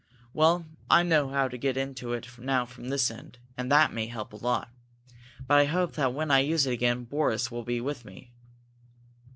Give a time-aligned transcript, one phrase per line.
[0.33, 4.07] Well, I know how to get into it now from this end, and that may
[4.07, 4.69] help a lot.
[5.45, 8.31] But I hope that when I use it again Boris will be with me."